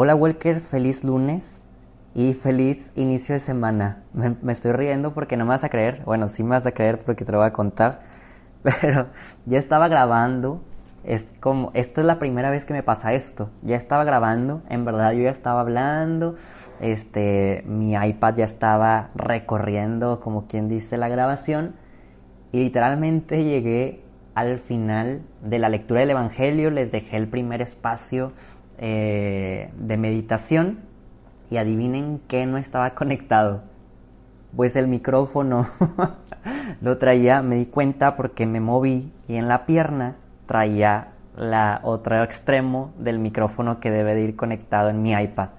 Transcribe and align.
Hola 0.00 0.14
Walker, 0.14 0.60
feliz 0.60 1.02
lunes 1.02 1.60
y 2.14 2.32
feliz 2.34 2.92
inicio 2.94 3.34
de 3.34 3.40
semana. 3.40 4.04
Me, 4.12 4.52
estoy 4.52 4.70
riendo 4.70 5.12
porque 5.12 5.36
no 5.36 5.44
me 5.44 5.48
vas 5.48 5.64
a 5.64 5.70
creer. 5.70 6.02
Bueno, 6.04 6.28
sí 6.28 6.44
me 6.44 6.50
vas 6.50 6.64
a 6.66 6.70
creer 6.70 7.00
porque 7.00 7.24
te 7.24 7.32
lo 7.32 7.38
voy 7.38 7.48
a 7.48 7.52
contar. 7.52 7.98
Pero 8.62 9.08
ya 9.46 9.58
estaba 9.58 9.88
grabando. 9.88 10.62
Es 11.02 11.24
como, 11.40 11.72
esto 11.74 12.00
es 12.00 12.06
la 12.06 12.20
primera 12.20 12.48
vez 12.48 12.64
que 12.64 12.74
me 12.74 12.84
pasa 12.84 13.12
esto. 13.12 13.50
Ya 13.62 13.74
estaba 13.74 14.04
grabando, 14.04 14.62
en 14.68 14.84
verdad 14.84 15.10
yo 15.14 15.24
ya 15.24 15.30
estaba 15.30 15.62
hablando. 15.62 16.36
Este, 16.80 17.64
mi 17.66 17.94
iPad 17.94 18.36
ya 18.36 18.44
estaba 18.44 19.10
recorriendo, 19.16 20.20
como 20.20 20.46
quien 20.46 20.68
dice, 20.68 20.96
la 20.96 21.08
grabación. 21.08 21.74
Y 22.52 22.62
literalmente 22.62 23.42
llegué 23.42 24.04
al 24.36 24.60
final 24.60 25.22
de 25.42 25.58
la 25.58 25.68
lectura 25.68 26.02
del 26.02 26.10
Evangelio. 26.10 26.70
Les 26.70 26.92
dejé 26.92 27.16
el 27.16 27.26
primer 27.26 27.62
espacio 27.62 28.30
eh, 28.78 29.70
de 29.76 29.96
meditación 29.96 30.80
y 31.50 31.56
adivinen 31.56 32.20
qué 32.28 32.46
no 32.46 32.58
estaba 32.58 32.94
conectado. 32.94 33.62
Pues 34.54 34.76
el 34.76 34.88
micrófono 34.88 35.66
lo 36.80 36.98
traía, 36.98 37.42
me 37.42 37.56
di 37.56 37.66
cuenta 37.66 38.16
porque 38.16 38.46
me 38.46 38.60
moví 38.60 39.12
y 39.26 39.36
en 39.36 39.48
la 39.48 39.66
pierna 39.66 40.16
traía 40.46 41.08
la 41.36 41.80
otro 41.82 42.22
extremo 42.22 42.92
del 42.98 43.18
micrófono 43.18 43.80
que 43.80 43.90
debe 43.90 44.14
de 44.14 44.22
ir 44.22 44.36
conectado 44.36 44.90
en 44.90 45.02
mi 45.02 45.12
iPad. 45.12 45.50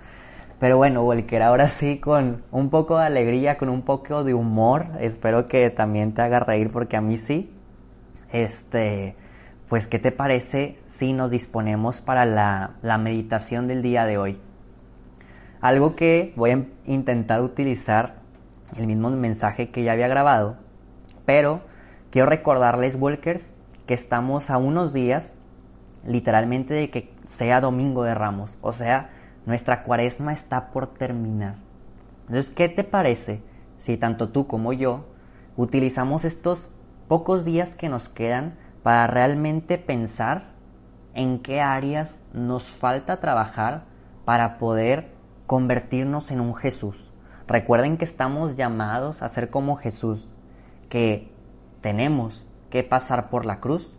Pero 0.59 0.75
bueno, 0.75 1.03
Walker, 1.03 1.41
ahora 1.41 1.69
sí 1.69 1.99
con 1.99 2.43
un 2.51 2.69
poco 2.69 2.97
de 2.97 3.05
alegría, 3.05 3.57
con 3.57 3.69
un 3.69 3.83
poco 3.83 4.25
de 4.25 4.33
humor, 4.33 4.87
espero 4.99 5.47
que 5.47 5.69
también 5.69 6.13
te 6.13 6.21
haga 6.21 6.41
reír 6.41 6.69
porque 6.71 6.97
a 6.97 7.01
mí 7.01 7.17
sí. 7.17 7.53
Este, 8.31 9.15
pues, 9.69 9.85
¿qué 9.85 9.99
te 9.99 10.11
parece 10.11 10.79
si 10.85 11.13
nos 11.13 11.29
disponemos 11.29 12.01
para 12.01 12.25
la, 12.25 12.71
la 12.81 12.97
meditación 12.97 13.67
del 13.67 13.83
día 13.83 14.05
de 14.07 14.17
hoy? 14.17 14.41
Algo 15.61 15.95
que 15.95 16.33
voy 16.35 16.51
a 16.51 16.65
intentar 16.85 17.41
utilizar 17.43 18.15
el 18.77 18.87
mismo 18.87 19.11
mensaje 19.11 19.69
que 19.69 19.83
ya 19.83 19.91
había 19.91 20.07
grabado, 20.07 20.57
pero 21.25 21.61
quiero 22.09 22.27
recordarles, 22.27 22.95
Walkers, 22.95 23.53
que 23.85 23.93
estamos 23.93 24.49
a 24.49 24.57
unos 24.57 24.91
días 24.91 25.35
literalmente 26.05 26.73
de 26.73 26.89
que 26.89 27.13
sea 27.25 27.61
domingo 27.61 28.03
de 28.03 28.15
ramos, 28.15 28.57
o 28.61 28.71
sea, 28.71 29.11
nuestra 29.45 29.83
cuaresma 29.83 30.33
está 30.33 30.71
por 30.71 30.87
terminar. 30.87 31.55
Entonces, 32.27 32.49
¿qué 32.51 32.69
te 32.69 32.83
parece 32.83 33.41
si 33.77 33.97
tanto 33.97 34.29
tú 34.29 34.47
como 34.47 34.73
yo 34.73 35.05
utilizamos 35.57 36.25
estos 36.25 36.69
pocos 37.07 37.45
días 37.45 37.75
que 37.75 37.89
nos 37.89 38.09
quedan 38.09 38.55
para 38.83 39.07
realmente 39.07 39.77
pensar 39.77 40.51
en 41.13 41.39
qué 41.39 41.61
áreas 41.61 42.23
nos 42.33 42.63
falta 42.63 43.19
trabajar 43.19 43.83
para 44.25 44.57
poder 44.57 45.11
convertirnos 45.47 46.31
en 46.31 46.39
un 46.39 46.55
Jesús. 46.55 47.11
Recuerden 47.47 47.97
que 47.97 48.05
estamos 48.05 48.55
llamados 48.55 49.23
a 49.23 49.29
ser 49.29 49.49
como 49.49 49.75
Jesús, 49.75 50.29
que 50.87 51.31
tenemos 51.81 52.45
que 52.69 52.83
pasar 52.83 53.29
por 53.29 53.45
la 53.45 53.59
cruz, 53.59 53.97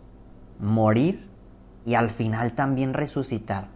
morir 0.59 1.27
y 1.85 1.95
al 1.95 2.09
final 2.09 2.53
también 2.53 2.93
resucitar. 2.93 3.67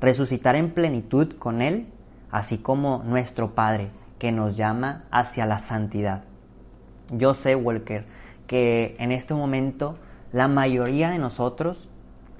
Resucitar 0.00 0.56
en 0.56 0.72
plenitud 0.72 1.36
con 1.38 1.62
Él, 1.62 1.88
así 2.30 2.58
como 2.58 3.02
nuestro 3.04 3.54
Padre, 3.54 3.90
que 4.18 4.32
nos 4.32 4.56
llama 4.56 5.04
hacia 5.10 5.46
la 5.46 5.58
santidad. 5.58 6.24
Yo 7.10 7.32
sé, 7.32 7.56
Walker, 7.56 8.04
que 8.46 8.96
en 8.98 9.12
este 9.12 9.34
momento 9.34 9.96
la 10.34 10.48
mayoría 10.48 11.10
de 11.10 11.18
nosotros, 11.20 11.88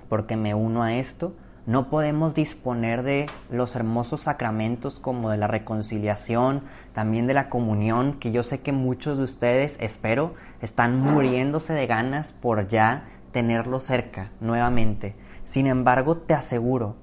porque 0.08 0.34
me 0.34 0.52
uno 0.52 0.82
a 0.82 0.94
esto, 0.96 1.32
no 1.64 1.90
podemos 1.90 2.34
disponer 2.34 3.04
de 3.04 3.26
los 3.50 3.76
hermosos 3.76 4.22
sacramentos 4.22 4.98
como 4.98 5.30
de 5.30 5.36
la 5.36 5.46
reconciliación, 5.46 6.62
también 6.92 7.28
de 7.28 7.34
la 7.34 7.48
comunión, 7.48 8.14
que 8.14 8.32
yo 8.32 8.42
sé 8.42 8.62
que 8.62 8.72
muchos 8.72 9.16
de 9.16 9.22
ustedes, 9.22 9.76
espero, 9.78 10.34
están 10.60 10.98
muriéndose 10.98 11.72
de 11.72 11.86
ganas 11.86 12.32
por 12.32 12.66
ya 12.66 13.04
tenerlo 13.30 13.78
cerca 13.78 14.32
nuevamente. 14.40 15.14
Sin 15.44 15.68
embargo, 15.68 16.16
te 16.16 16.34
aseguro 16.34 16.96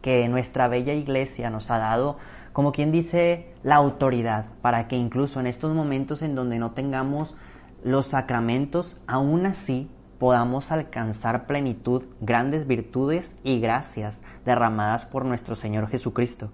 que 0.00 0.26
nuestra 0.30 0.66
bella 0.66 0.94
iglesia 0.94 1.50
nos 1.50 1.70
ha 1.70 1.76
dado, 1.76 2.16
como 2.54 2.72
quien 2.72 2.90
dice, 2.90 3.52
la 3.62 3.74
autoridad 3.74 4.46
para 4.62 4.88
que 4.88 4.96
incluso 4.96 5.40
en 5.40 5.46
estos 5.46 5.74
momentos 5.74 6.22
en 6.22 6.34
donde 6.34 6.58
no 6.58 6.70
tengamos 6.70 7.36
los 7.84 8.06
sacramentos, 8.06 8.98
aún 9.06 9.44
así 9.44 9.90
podamos 10.22 10.70
alcanzar 10.70 11.48
plenitud, 11.48 12.04
grandes 12.20 12.68
virtudes 12.68 13.34
y 13.42 13.58
gracias 13.58 14.22
derramadas 14.44 15.04
por 15.04 15.24
nuestro 15.24 15.56
Señor 15.56 15.88
Jesucristo. 15.88 16.52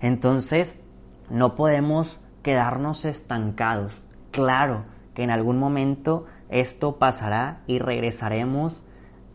Entonces, 0.00 0.80
no 1.30 1.54
podemos 1.54 2.18
quedarnos 2.42 3.04
estancados. 3.04 4.04
Claro 4.32 4.86
que 5.14 5.22
en 5.22 5.30
algún 5.30 5.56
momento 5.56 6.26
esto 6.48 6.96
pasará 6.96 7.62
y 7.68 7.78
regresaremos 7.78 8.84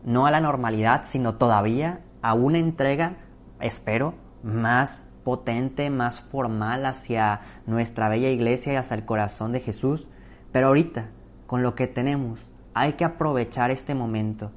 no 0.04 0.26
a 0.26 0.30
la 0.30 0.42
normalidad, 0.42 1.04
sino 1.08 1.36
todavía 1.36 2.00
a 2.20 2.34
una 2.34 2.58
entrega, 2.58 3.16
espero, 3.58 4.12
más 4.42 5.02
potente, 5.24 5.88
más 5.88 6.20
formal 6.20 6.84
hacia 6.84 7.40
nuestra 7.64 8.10
bella 8.10 8.28
iglesia 8.28 8.74
y 8.74 8.76
hacia 8.76 8.98
el 8.98 9.06
corazón 9.06 9.50
de 9.50 9.60
Jesús. 9.60 10.08
Pero 10.52 10.66
ahorita, 10.66 11.06
con 11.46 11.62
lo 11.62 11.74
que 11.74 11.86
tenemos, 11.86 12.51
hay 12.74 12.94
que 12.94 13.04
aprovechar 13.04 13.70
este 13.70 13.94
momento. 13.94 14.50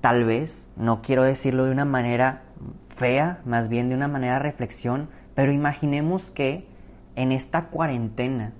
Tal 0.00 0.24
vez, 0.24 0.66
no 0.76 1.00
quiero 1.02 1.22
decirlo 1.22 1.64
de 1.64 1.72
una 1.72 1.84
manera 1.84 2.42
fea, 2.88 3.40
más 3.44 3.68
bien 3.68 3.88
de 3.88 3.94
una 3.94 4.08
manera 4.08 4.38
reflexión, 4.38 5.08
pero 5.34 5.52
imaginemos 5.52 6.30
que 6.30 6.68
en 7.16 7.32
esta 7.32 7.66
cuarentena 7.66 8.52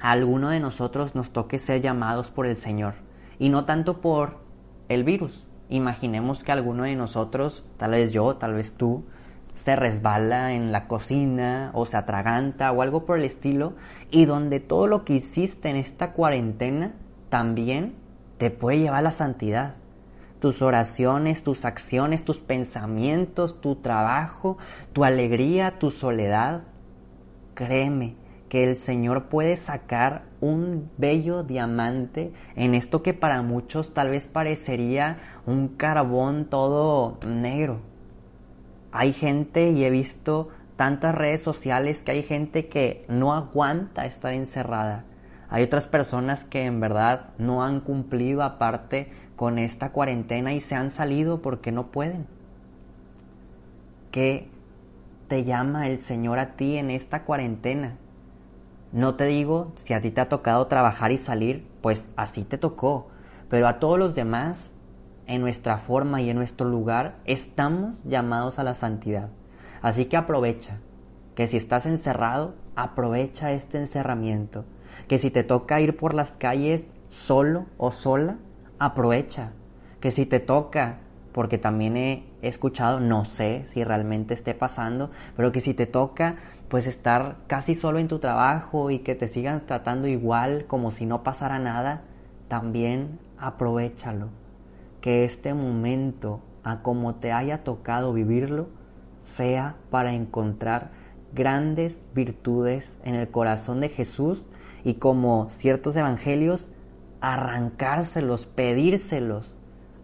a 0.00 0.10
alguno 0.10 0.50
de 0.50 0.60
nosotros 0.60 1.14
nos 1.14 1.30
toque 1.30 1.58
ser 1.58 1.80
llamados 1.80 2.30
por 2.30 2.46
el 2.46 2.56
Señor 2.56 2.94
y 3.38 3.48
no 3.48 3.64
tanto 3.64 4.00
por 4.00 4.38
el 4.88 5.04
virus. 5.04 5.46
Imaginemos 5.68 6.44
que 6.44 6.52
alguno 6.52 6.84
de 6.84 6.96
nosotros, 6.96 7.64
tal 7.78 7.92
vez 7.92 8.12
yo, 8.12 8.36
tal 8.36 8.54
vez 8.54 8.74
tú, 8.74 9.04
se 9.54 9.76
resbala 9.76 10.54
en 10.54 10.72
la 10.72 10.86
cocina 10.88 11.70
o 11.74 11.86
se 11.86 11.96
atraganta 11.96 12.72
o 12.72 12.82
algo 12.82 13.04
por 13.04 13.18
el 13.18 13.24
estilo 13.24 13.74
y 14.10 14.24
donde 14.24 14.60
todo 14.60 14.86
lo 14.86 15.04
que 15.04 15.14
hiciste 15.14 15.70
en 15.70 15.76
esta 15.76 16.12
cuarentena 16.12 16.94
también 17.32 17.94
te 18.36 18.50
puede 18.50 18.80
llevar 18.80 18.98
a 18.98 19.02
la 19.04 19.10
santidad. 19.10 19.76
Tus 20.38 20.60
oraciones, 20.60 21.42
tus 21.42 21.64
acciones, 21.64 22.26
tus 22.26 22.40
pensamientos, 22.40 23.62
tu 23.62 23.76
trabajo, 23.76 24.58
tu 24.92 25.02
alegría, 25.02 25.78
tu 25.78 25.90
soledad. 25.90 26.64
Créeme 27.54 28.16
que 28.50 28.64
el 28.64 28.76
Señor 28.76 29.30
puede 29.30 29.56
sacar 29.56 30.24
un 30.42 30.90
bello 30.98 31.42
diamante 31.42 32.34
en 32.54 32.74
esto 32.74 33.02
que 33.02 33.14
para 33.14 33.40
muchos 33.40 33.94
tal 33.94 34.10
vez 34.10 34.26
parecería 34.26 35.16
un 35.46 35.68
carbón 35.68 36.50
todo 36.50 37.16
negro. 37.26 37.80
Hay 38.90 39.14
gente 39.14 39.70
y 39.70 39.86
he 39.86 39.90
visto 39.90 40.50
tantas 40.76 41.14
redes 41.14 41.40
sociales 41.40 42.02
que 42.02 42.12
hay 42.12 42.24
gente 42.24 42.68
que 42.68 43.06
no 43.08 43.32
aguanta 43.32 44.04
estar 44.04 44.34
encerrada 44.34 45.06
hay 45.52 45.64
otras 45.64 45.86
personas 45.86 46.46
que 46.46 46.64
en 46.64 46.80
verdad 46.80 47.28
no 47.36 47.62
han 47.62 47.80
cumplido 47.80 48.42
aparte 48.42 49.12
con 49.36 49.58
esta 49.58 49.92
cuarentena 49.92 50.54
y 50.54 50.60
se 50.60 50.74
han 50.74 50.88
salido 50.88 51.42
porque 51.42 51.70
no 51.72 51.88
pueden. 51.88 52.26
¿Qué 54.10 54.48
te 55.28 55.44
llama 55.44 55.88
el 55.88 55.98
Señor 55.98 56.38
a 56.38 56.56
ti 56.56 56.78
en 56.78 56.90
esta 56.90 57.24
cuarentena? 57.24 57.98
No 58.92 59.16
te 59.16 59.26
digo 59.26 59.72
si 59.74 59.92
a 59.92 60.00
ti 60.00 60.10
te 60.10 60.22
ha 60.22 60.30
tocado 60.30 60.68
trabajar 60.68 61.12
y 61.12 61.18
salir, 61.18 61.66
pues 61.82 62.08
así 62.16 62.44
te 62.44 62.56
tocó, 62.56 63.08
pero 63.50 63.68
a 63.68 63.78
todos 63.78 63.98
los 63.98 64.14
demás, 64.14 64.72
en 65.26 65.42
nuestra 65.42 65.76
forma 65.76 66.22
y 66.22 66.30
en 66.30 66.36
nuestro 66.38 66.66
lugar, 66.66 67.16
estamos 67.26 68.02
llamados 68.04 68.58
a 68.58 68.64
la 68.64 68.74
santidad. 68.74 69.28
Así 69.82 70.06
que 70.06 70.16
aprovecha, 70.16 70.78
que 71.34 71.46
si 71.46 71.58
estás 71.58 71.84
encerrado, 71.84 72.54
aprovecha 72.74 73.52
este 73.52 73.76
encerramiento 73.76 74.64
que 75.08 75.18
si 75.18 75.30
te 75.30 75.44
toca 75.44 75.80
ir 75.80 75.96
por 75.96 76.14
las 76.14 76.32
calles 76.32 76.94
solo 77.08 77.66
o 77.78 77.90
sola, 77.90 78.38
aprovecha. 78.78 79.52
Que 80.00 80.10
si 80.10 80.26
te 80.26 80.40
toca 80.40 80.98
porque 81.32 81.58
también 81.58 81.96
he 81.96 82.24
escuchado, 82.42 83.00
no 83.00 83.24
sé 83.24 83.62
si 83.64 83.84
realmente 83.84 84.34
esté 84.34 84.54
pasando, 84.54 85.10
pero 85.36 85.50
que 85.50 85.60
si 85.60 85.74
te 85.74 85.86
toca 85.86 86.36
pues 86.68 86.86
estar 86.86 87.36
casi 87.48 87.74
solo 87.74 87.98
en 87.98 88.08
tu 88.08 88.18
trabajo 88.18 88.90
y 88.90 89.00
que 89.00 89.14
te 89.14 89.28
sigan 89.28 89.66
tratando 89.66 90.08
igual 90.08 90.64
como 90.66 90.90
si 90.90 91.04
no 91.04 91.22
pasara 91.22 91.58
nada, 91.58 92.02
también 92.48 93.18
aprovechalo. 93.38 94.28
Que 95.00 95.24
este 95.24 95.52
momento, 95.52 96.40
a 96.64 96.82
como 96.82 97.16
te 97.16 97.32
haya 97.32 97.64
tocado 97.64 98.12
vivirlo, 98.12 98.68
sea 99.20 99.76
para 99.90 100.14
encontrar 100.14 100.90
grandes 101.34 102.06
virtudes 102.14 102.98
en 103.04 103.14
el 103.14 103.28
corazón 103.28 103.80
de 103.80 103.88
Jesús 103.88 104.46
y 104.84 104.94
como 104.94 105.48
ciertos 105.50 105.96
evangelios, 105.96 106.70
arrancárselos, 107.20 108.46
pedírselos, 108.46 109.54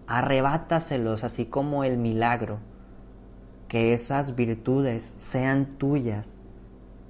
arrebátaselos, 0.06 1.24
así 1.24 1.46
como 1.46 1.84
el 1.84 1.98
milagro. 1.98 2.60
Que 3.68 3.92
esas 3.92 4.34
virtudes 4.34 5.14
sean 5.18 5.76
tuyas. 5.78 6.38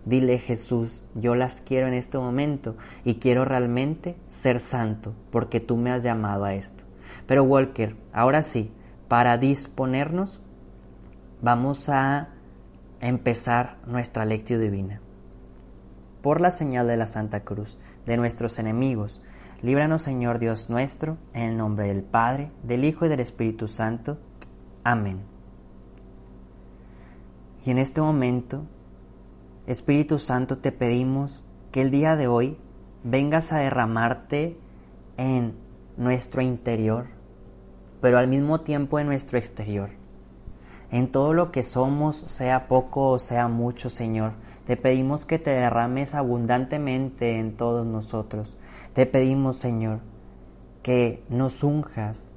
Dile 0.05 0.39
Jesús, 0.39 1.05
yo 1.15 1.35
las 1.35 1.61
quiero 1.61 1.87
en 1.87 1.95
este 1.95 2.19
momento 2.19 2.77
y 3.05 3.17
quiero 3.17 3.45
realmente 3.45 4.17
ser 4.29 4.59
santo 4.59 5.15
porque 5.31 5.61
tú 5.61 5.77
me 5.77 5.91
has 5.91 6.03
llamado 6.03 6.45
a 6.45 6.55
esto. 6.55 6.85
Pero 7.27 7.45
Walker, 7.45 7.95
ahora 8.13 8.43
sí, 8.43 8.73
para 9.07 9.37
disponernos, 9.37 10.41
vamos 11.43 11.89
a 11.91 12.29
empezar 13.01 13.77
nuestra 13.87 14.25
lectio 14.25 14.59
divina. 14.59 15.01
Por 16.23 16.41
la 16.41 16.51
señal 16.51 16.87
de 16.87 16.97
la 16.97 17.07
Santa 17.07 17.41
Cruz, 17.41 17.79
de 18.07 18.17
nuestros 18.17 18.59
enemigos, 18.59 19.23
líbranos 19.63 20.03
Señor 20.03 20.39
Dios 20.39 20.69
nuestro, 20.71 21.17
en 21.33 21.51
el 21.51 21.57
nombre 21.57 21.87
del 21.87 22.03
Padre, 22.03 22.51
del 22.63 22.85
Hijo 22.85 23.07
y 23.07 23.09
del 23.09 23.21
Espíritu 23.21 23.69
Santo. 23.69 24.19
Amén. 24.85 25.21
Y 27.65 27.71
en 27.71 27.79
este 27.79 28.01
momento, 28.01 28.65
Espíritu 29.67 30.19
Santo, 30.19 30.59
te 30.59 30.73
pedimos 30.73 31.45
que 31.73 31.83
el 31.83 31.91
día 31.91 32.17
de 32.17 32.29
hoy 32.29 32.59
vengas 33.05 33.53
a 33.53 33.59
derramarte 33.59 34.59
en 35.17 35.55
nuestro 35.97 36.43
interior, 36.43 37.07
pero 38.01 38.19
al 38.19 38.29
mismo 38.29 38.61
tiempo 38.61 38.99
en 38.99 39.07
nuestro 39.07 39.39
exterior 39.39 39.91
en 40.91 41.09
todo 41.13 41.35
lo 41.35 41.53
que 41.53 41.63
somos, 41.63 42.25
sea 42.29 42.69
poco 42.69 43.11
o 43.11 43.19
sea 43.19 43.49
mucho, 43.49 43.91
Señor. 43.91 44.33
Te 44.69 44.77
pedimos 44.77 45.25
que 45.25 45.39
te 45.39 45.49
derrames 45.49 46.15
abundantemente 46.15 47.39
en 47.39 47.57
todos 47.57 47.87
nosotros. 47.87 48.59
Te 48.93 49.07
pedimos, 49.07 49.57
Señor, 49.57 50.01
que 50.83 51.23
nos 51.31 51.65
unjas 51.65 52.31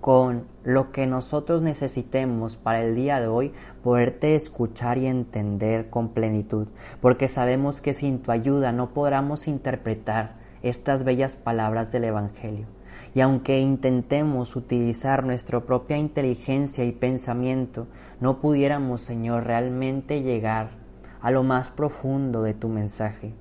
con 0.00 0.48
lo 0.64 0.90
que 0.90 1.06
nosotros 1.06 1.62
necesitemos 1.62 2.56
para 2.56 2.82
el 2.82 2.96
día 2.96 3.20
de 3.20 3.28
hoy, 3.28 3.52
poderte 3.84 4.34
escuchar 4.34 4.98
y 4.98 5.06
entender 5.06 5.88
con 5.88 6.08
plenitud, 6.08 6.66
porque 7.00 7.28
sabemos 7.28 7.80
que 7.80 7.94
sin 7.94 8.18
tu 8.22 8.32
ayuda 8.32 8.72
no 8.72 8.92
podremos 8.92 9.46
interpretar 9.46 10.40
estas 10.64 11.04
bellas 11.04 11.36
palabras 11.36 11.92
del 11.92 12.02
Evangelio. 12.02 12.66
Y 13.14 13.20
aunque 13.20 13.60
intentemos 13.60 14.56
utilizar 14.56 15.24
nuestra 15.24 15.60
propia 15.60 15.96
inteligencia 15.96 16.82
y 16.82 16.90
pensamiento, 16.90 17.86
no 18.18 18.40
pudiéramos, 18.40 19.02
Señor, 19.02 19.44
realmente 19.44 20.22
llegar 20.22 20.81
a 21.22 21.30
lo 21.30 21.42
más 21.42 21.70
profundo 21.70 22.42
de 22.42 22.54
tu 22.54 22.68
mensaje. 22.68 23.32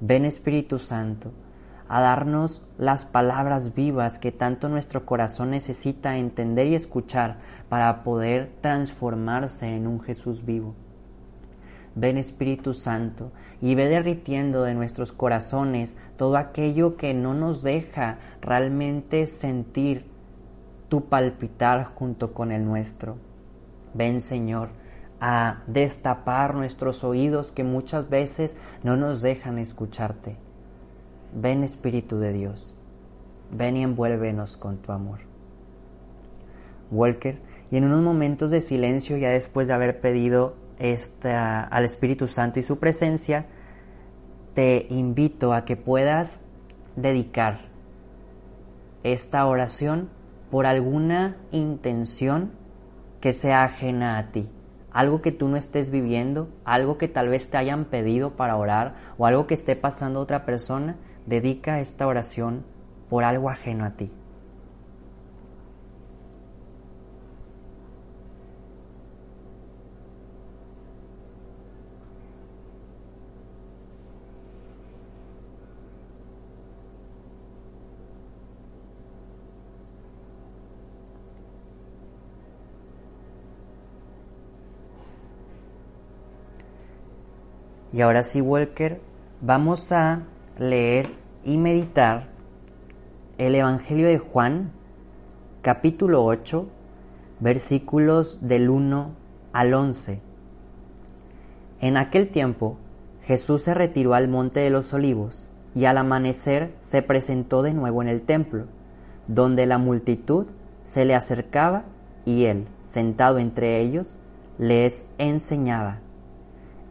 Ven 0.00 0.24
Espíritu 0.24 0.78
Santo 0.78 1.32
a 1.88 2.00
darnos 2.02 2.66
las 2.76 3.06
palabras 3.06 3.74
vivas 3.74 4.18
que 4.18 4.30
tanto 4.30 4.68
nuestro 4.68 5.06
corazón 5.06 5.50
necesita 5.50 6.18
entender 6.18 6.66
y 6.66 6.74
escuchar 6.74 7.38
para 7.68 8.02
poder 8.02 8.52
transformarse 8.60 9.66
en 9.68 9.86
un 9.86 10.00
Jesús 10.00 10.44
vivo. 10.44 10.74
Ven 11.94 12.18
Espíritu 12.18 12.74
Santo 12.74 13.32
y 13.60 13.74
ve 13.74 13.88
derritiendo 13.88 14.62
de 14.62 14.74
nuestros 14.74 15.12
corazones 15.12 15.96
todo 16.16 16.36
aquello 16.36 16.96
que 16.96 17.14
no 17.14 17.34
nos 17.34 17.62
deja 17.62 18.18
realmente 18.40 19.26
sentir 19.26 20.04
tu 20.88 21.06
palpitar 21.06 21.84
junto 21.94 22.34
con 22.34 22.52
el 22.52 22.64
nuestro. 22.64 23.16
Ven 23.94 24.20
Señor 24.20 24.68
a 25.20 25.62
destapar 25.66 26.54
nuestros 26.54 27.04
oídos 27.04 27.52
que 27.52 27.64
muchas 27.64 28.08
veces 28.08 28.56
no 28.82 28.96
nos 28.96 29.20
dejan 29.20 29.58
escucharte. 29.58 30.36
Ven 31.34 31.64
Espíritu 31.64 32.18
de 32.18 32.32
Dios, 32.32 32.76
ven 33.50 33.76
y 33.76 33.82
envuélvenos 33.82 34.56
con 34.56 34.78
tu 34.78 34.92
amor. 34.92 35.20
Walker, 36.90 37.38
y 37.70 37.76
en 37.76 37.84
unos 37.84 38.02
momentos 38.02 38.50
de 38.50 38.60
silencio, 38.60 39.16
ya 39.16 39.28
después 39.28 39.68
de 39.68 39.74
haber 39.74 40.00
pedido 40.00 40.56
al 41.30 41.84
Espíritu 41.84 42.28
Santo 42.28 42.60
y 42.60 42.62
su 42.62 42.78
presencia, 42.78 43.46
te 44.54 44.86
invito 44.88 45.52
a 45.52 45.64
que 45.64 45.76
puedas 45.76 46.40
dedicar 46.96 47.60
esta 49.02 49.46
oración 49.46 50.08
por 50.50 50.66
alguna 50.66 51.36
intención 51.52 52.52
que 53.20 53.32
sea 53.32 53.64
ajena 53.64 54.18
a 54.18 54.30
ti, 54.30 54.48
algo 54.92 55.22
que 55.22 55.32
tú 55.32 55.48
no 55.48 55.56
estés 55.56 55.90
viviendo, 55.90 56.48
algo 56.64 56.98
que 56.98 57.08
tal 57.08 57.28
vez 57.28 57.48
te 57.48 57.56
hayan 57.56 57.84
pedido 57.84 58.36
para 58.36 58.56
orar 58.56 58.94
o 59.18 59.26
algo 59.26 59.46
que 59.46 59.54
esté 59.54 59.76
pasando 59.76 60.20
otra 60.20 60.44
persona, 60.44 60.96
dedica 61.26 61.80
esta 61.80 62.06
oración 62.06 62.64
por 63.08 63.24
algo 63.24 63.50
ajeno 63.50 63.84
a 63.84 63.90
ti. 63.90 64.10
Y 87.98 88.00
ahora 88.00 88.22
sí, 88.22 88.40
Walker, 88.40 89.00
vamos 89.40 89.90
a 89.90 90.22
leer 90.56 91.08
y 91.42 91.58
meditar 91.58 92.28
el 93.38 93.56
Evangelio 93.56 94.06
de 94.06 94.18
Juan, 94.18 94.70
capítulo 95.62 96.24
8, 96.24 96.68
versículos 97.40 98.38
del 98.40 98.70
1 98.70 99.10
al 99.52 99.74
11. 99.74 100.20
En 101.80 101.96
aquel 101.96 102.28
tiempo, 102.28 102.76
Jesús 103.24 103.62
se 103.62 103.74
retiró 103.74 104.14
al 104.14 104.28
monte 104.28 104.60
de 104.60 104.70
los 104.70 104.92
olivos 104.92 105.48
y 105.74 105.86
al 105.86 105.98
amanecer 105.98 106.76
se 106.78 107.02
presentó 107.02 107.62
de 107.62 107.74
nuevo 107.74 108.00
en 108.00 108.06
el 108.06 108.22
templo, 108.22 108.66
donde 109.26 109.66
la 109.66 109.78
multitud 109.78 110.46
se 110.84 111.04
le 111.04 111.16
acercaba 111.16 111.82
y 112.24 112.44
él, 112.44 112.68
sentado 112.78 113.40
entre 113.40 113.80
ellos, 113.80 114.20
les 114.56 115.04
enseñaba. 115.18 115.98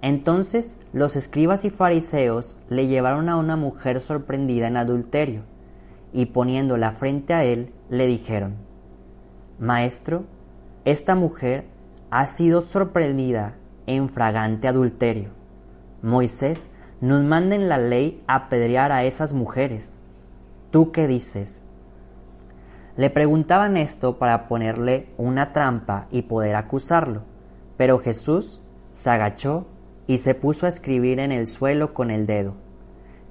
Entonces 0.08 0.78
los 0.94 1.18
escribas 1.18 1.66
y 1.66 1.70
fariseos 1.70 2.56
le 2.70 2.88
llevaron 2.88 3.28
a 3.28 3.36
una 3.36 3.58
mujer 3.58 4.00
sorprendida 4.00 4.70
en 4.70 4.78
adulterio, 4.78 5.42
y 6.14 6.28
poniéndola 6.28 6.94
frente 6.94 7.34
a 7.34 7.44
él, 7.44 7.74
le 7.90 8.06
dijeron, 8.06 8.56
Maestro, 9.60 10.24
esta 10.86 11.14
mujer 11.14 11.66
ha 12.10 12.26
sido 12.28 12.62
sorprendida 12.62 13.56
en 13.86 14.08
fragante 14.08 14.70
adulterio. 14.70 15.32
Moisés 16.02 16.70
nos 17.02 17.22
manda 17.26 17.58
en 17.58 17.68
la 17.68 17.78
ley 17.78 18.24
apedrear 18.28 18.94
a 18.94 19.04
esas 19.04 19.34
mujeres. 19.34 19.98
¿Tú 20.72 20.94
qué 20.94 21.06
dices? 21.06 21.62
Le 22.96 23.10
preguntaban 23.10 23.76
esto 23.76 24.18
para 24.18 24.48
ponerle 24.48 25.10
una 25.18 25.52
trampa 25.52 26.08
y 26.12 26.22
poder 26.22 26.56
acusarlo, 26.56 27.24
pero 27.76 28.00
Jesús 28.00 28.62
se 28.94 29.10
agachó 29.10 29.68
y 30.08 30.20
se 30.20 30.34
puso 30.34 30.66
a 30.66 30.70
escribir 30.70 31.20
en 31.20 31.32
el 31.32 31.46
suelo 31.48 31.94
con 31.94 32.10
el 32.10 32.26
dedo. 32.26 32.56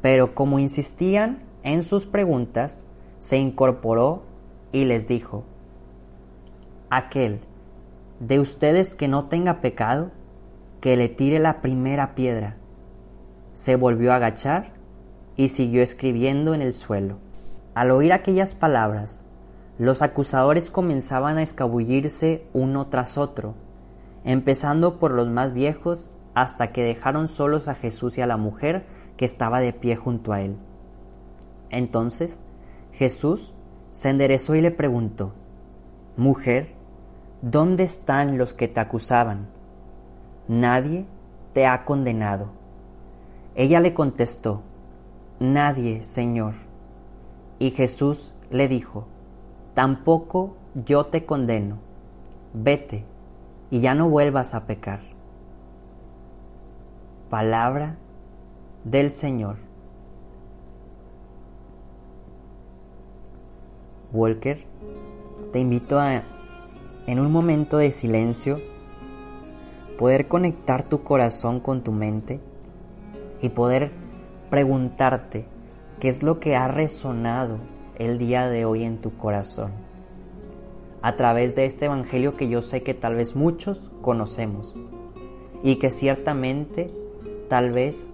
Pero 0.02 0.34
como 0.34 0.58
insistían 0.58 1.42
en 1.62 1.82
sus 1.82 2.06
preguntas, 2.06 2.84
se 3.18 3.38
incorporó 3.38 4.22
y 4.72 4.84
les 4.84 5.08
dijo, 5.08 5.44
Aquel 6.90 7.40
de 8.20 8.38
ustedes 8.38 8.94
que 8.94 9.08
no 9.08 9.26
tenga 9.26 9.60
pecado, 9.60 10.10
que 10.80 10.96
le 10.96 11.08
tire 11.08 11.38
la 11.38 11.60
primera 11.60 12.14
piedra. 12.14 12.56
Se 13.54 13.76
volvió 13.76 14.12
a 14.12 14.16
agachar 14.16 14.72
y 15.36 15.48
siguió 15.48 15.82
escribiendo 15.82 16.54
en 16.54 16.62
el 16.62 16.74
suelo. 16.74 17.16
Al 17.74 17.90
oír 17.90 18.12
aquellas 18.12 18.54
palabras, 18.54 19.22
los 19.78 20.00
acusadores 20.00 20.70
comenzaban 20.70 21.36
a 21.38 21.42
escabullirse 21.42 22.46
uno 22.54 22.86
tras 22.86 23.18
otro, 23.18 23.54
empezando 24.24 24.98
por 24.98 25.12
los 25.12 25.28
más 25.28 25.52
viejos 25.52 26.10
hasta 26.36 26.70
que 26.70 26.84
dejaron 26.84 27.28
solos 27.28 27.66
a 27.66 27.74
Jesús 27.74 28.18
y 28.18 28.20
a 28.20 28.26
la 28.26 28.36
mujer 28.36 28.84
que 29.16 29.24
estaba 29.24 29.58
de 29.60 29.72
pie 29.72 29.96
junto 29.96 30.34
a 30.34 30.42
él. 30.42 30.58
Entonces 31.70 32.40
Jesús 32.92 33.54
se 33.90 34.10
enderezó 34.10 34.54
y 34.54 34.60
le 34.60 34.70
preguntó, 34.70 35.32
Mujer, 36.18 36.74
¿dónde 37.40 37.84
están 37.84 38.36
los 38.36 38.52
que 38.52 38.68
te 38.68 38.80
acusaban? 38.80 39.48
Nadie 40.46 41.06
te 41.54 41.66
ha 41.66 41.86
condenado. 41.86 42.50
Ella 43.54 43.80
le 43.80 43.94
contestó, 43.94 44.60
Nadie, 45.40 46.04
Señor. 46.04 46.52
Y 47.58 47.70
Jesús 47.70 48.34
le 48.50 48.68
dijo, 48.68 49.06
Tampoco 49.72 50.58
yo 50.74 51.06
te 51.06 51.24
condeno. 51.24 51.78
Vete 52.52 53.06
y 53.70 53.80
ya 53.80 53.94
no 53.94 54.10
vuelvas 54.10 54.54
a 54.54 54.66
pecar. 54.66 55.15
Palabra 57.30 57.96
del 58.84 59.10
Señor. 59.10 59.56
Walker, 64.12 64.64
te 65.52 65.58
invito 65.58 65.98
a, 65.98 66.22
en 67.06 67.18
un 67.18 67.32
momento 67.32 67.78
de 67.78 67.90
silencio, 67.90 68.60
poder 69.98 70.28
conectar 70.28 70.84
tu 70.84 71.02
corazón 71.02 71.58
con 71.58 71.82
tu 71.82 71.90
mente 71.90 72.40
y 73.42 73.48
poder 73.48 73.90
preguntarte 74.50 75.46
qué 75.98 76.08
es 76.08 76.22
lo 76.22 76.38
que 76.38 76.54
ha 76.54 76.68
resonado 76.68 77.58
el 77.96 78.18
día 78.18 78.48
de 78.48 78.64
hoy 78.64 78.84
en 78.84 78.98
tu 78.98 79.16
corazón 79.16 79.72
a 81.02 81.16
través 81.16 81.54
de 81.54 81.66
este 81.66 81.86
Evangelio 81.86 82.36
que 82.36 82.48
yo 82.48 82.62
sé 82.62 82.82
que 82.82 82.94
tal 82.94 83.16
vez 83.16 83.36
muchos 83.36 83.90
conocemos 84.00 84.74
y 85.62 85.76
que 85.76 85.90
ciertamente 85.90 86.92
tal 87.48 87.72
vez 87.72 88.06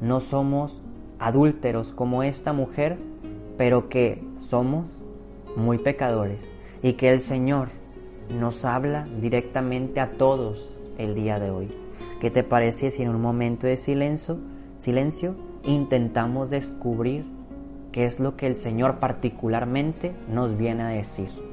no 0.00 0.20
somos 0.20 0.80
adúlteros 1.18 1.92
como 1.92 2.22
esta 2.22 2.52
mujer, 2.52 2.98
pero 3.56 3.88
que 3.88 4.22
somos 4.40 4.86
muy 5.56 5.78
pecadores 5.78 6.40
y 6.82 6.94
que 6.94 7.10
el 7.10 7.20
Señor 7.20 7.68
nos 8.38 8.64
habla 8.64 9.06
directamente 9.20 10.00
a 10.00 10.12
todos 10.12 10.74
el 10.98 11.14
día 11.14 11.38
de 11.38 11.50
hoy. 11.50 11.68
¿Qué 12.20 12.30
te 12.30 12.42
parece 12.42 12.90
si 12.90 13.02
en 13.02 13.08
un 13.08 13.20
momento 13.20 13.66
de 13.66 13.76
silencio, 13.76 14.38
silencio 14.78 15.34
intentamos 15.64 16.50
descubrir 16.50 17.24
qué 17.92 18.04
es 18.04 18.20
lo 18.20 18.36
que 18.36 18.46
el 18.46 18.56
Señor 18.56 18.98
particularmente 18.98 20.14
nos 20.28 20.56
viene 20.56 20.82
a 20.82 20.88
decir? 20.88 21.49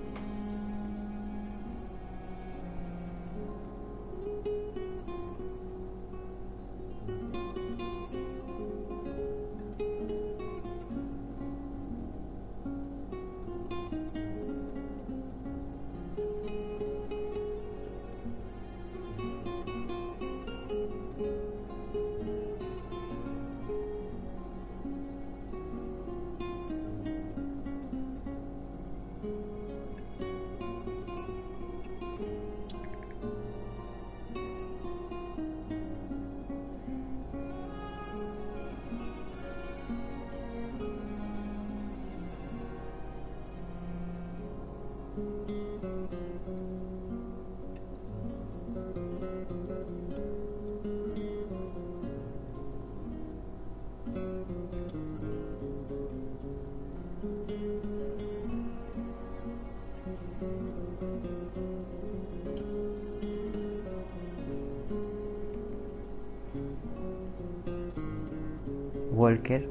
Walker, 69.28 69.68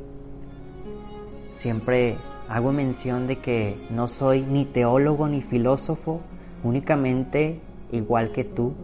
siempre 1.51 2.17
hago 2.47 2.73
mención 2.73 3.27
de 3.27 3.39
que 3.39 3.75
no 3.89 4.07
soy 4.07 4.43
ni 4.43 4.67
teólogo 4.67 5.29
ni 5.29 5.41
filósofo, 5.41 6.21
únicamente 6.63 7.63
igual 7.91 8.33
que 8.33 8.45
tú, 8.45 8.75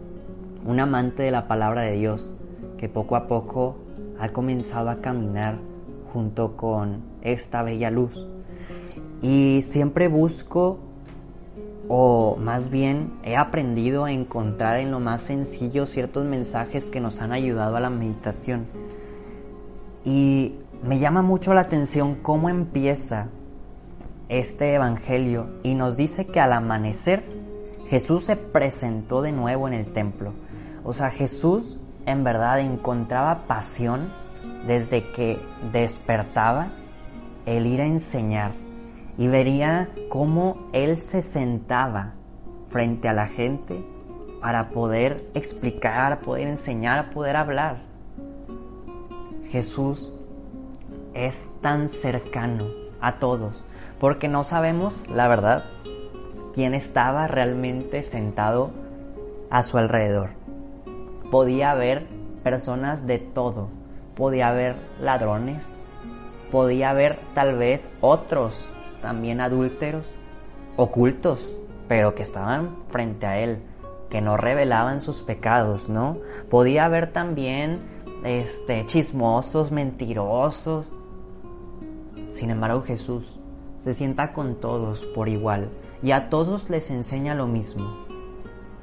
un 0.65 0.79
amante 0.79 1.21
de 1.21 1.29
la 1.29 1.47
palabra 1.47 1.83
de 1.83 1.91
Dios, 1.91 2.31
que 2.79 2.89
poco 2.89 3.15
a 3.15 3.27
poco 3.27 3.75
ha 4.19 4.29
comenzado 4.29 4.89
a 4.89 4.95
caminar 4.95 5.59
junto 6.11 6.57
con 6.57 7.03
esta 7.21 7.61
bella 7.61 7.91
luz. 7.91 8.27
Y 9.21 9.61
siempre 9.61 10.07
busco, 10.07 10.79
o 11.87 12.35
más 12.37 12.71
bien 12.71 13.13
he 13.23 13.35
aprendido 13.35 14.05
a 14.05 14.11
encontrar 14.11 14.79
en 14.79 14.89
lo 14.89 14.99
más 14.99 15.21
sencillo 15.21 15.85
ciertos 15.85 16.25
mensajes 16.25 16.89
que 16.89 16.99
nos 16.99 17.21
han 17.21 17.31
ayudado 17.31 17.75
a 17.75 17.79
la 17.79 17.91
meditación. 17.91 18.65
Y 20.03 20.55
me 20.83 20.99
llama 20.99 21.21
mucho 21.21 21.53
la 21.53 21.61
atención 21.61 22.15
cómo 22.15 22.49
empieza 22.49 23.27
este 24.27 24.73
Evangelio 24.73 25.47
y 25.63 25.75
nos 25.75 25.95
dice 25.95 26.27
que 26.27 26.41
al 26.41 26.51
amanecer 26.51 27.23
Jesús 27.87 28.25
se 28.25 28.35
presentó 28.35 29.21
de 29.21 29.31
nuevo 29.31 29.67
en 29.67 29.73
el 29.73 29.93
templo. 29.93 30.33
O 30.83 30.93
sea, 30.93 31.09
Jesús 31.09 31.79
en 32.05 32.23
verdad 32.25 32.59
encontraba 32.59 33.47
pasión 33.47 34.09
desde 34.67 35.03
que 35.11 35.37
despertaba 35.71 36.67
el 37.45 37.65
ir 37.65 37.81
a 37.81 37.85
enseñar 37.85 38.51
y 39.17 39.27
vería 39.27 39.89
cómo 40.09 40.69
Él 40.73 40.97
se 40.97 41.21
sentaba 41.21 42.13
frente 42.67 43.07
a 43.07 43.13
la 43.13 43.27
gente 43.27 43.85
para 44.41 44.69
poder 44.69 45.29
explicar, 45.33 46.19
poder 46.19 46.47
enseñar, 46.47 47.11
poder 47.11 47.37
hablar. 47.37 47.83
Jesús 49.49 50.12
es 51.13 51.45
tan 51.61 51.89
cercano 51.89 52.67
a 53.01 53.19
todos, 53.19 53.65
porque 53.99 54.27
no 54.27 54.43
sabemos, 54.43 55.03
la 55.09 55.27
verdad, 55.27 55.63
quién 56.53 56.73
estaba 56.73 57.27
realmente 57.27 58.03
sentado 58.03 58.71
a 59.49 59.63
su 59.63 59.77
alrededor. 59.77 60.31
Podía 61.31 61.71
haber 61.71 62.07
personas 62.43 63.07
de 63.07 63.19
todo, 63.19 63.69
podía 64.15 64.49
haber 64.49 64.75
ladrones, 64.99 65.63
podía 66.51 66.91
haber 66.91 67.17
tal 67.33 67.57
vez 67.57 67.89
otros 68.01 68.65
también 69.01 69.41
adúlteros, 69.41 70.05
ocultos, 70.75 71.51
pero 71.87 72.15
que 72.15 72.23
estaban 72.23 72.77
frente 72.89 73.25
a 73.25 73.39
él, 73.39 73.59
que 74.09 74.21
no 74.21 74.37
revelaban 74.37 75.01
sus 75.01 75.23
pecados, 75.23 75.89
¿no? 75.89 76.17
Podía 76.49 76.85
haber 76.85 77.11
también 77.11 77.79
este 78.23 78.85
chismosos, 78.85 79.71
mentirosos. 79.71 80.93
Sin 82.33 82.49
embargo, 82.49 82.81
Jesús 82.83 83.39
se 83.77 83.93
sienta 83.93 84.33
con 84.33 84.55
todos 84.55 85.03
por 85.15 85.29
igual 85.29 85.69
y 86.01 86.11
a 86.11 86.29
todos 86.29 86.69
les 86.69 86.89
enseña 86.89 87.35
lo 87.35 87.47
mismo, 87.47 88.05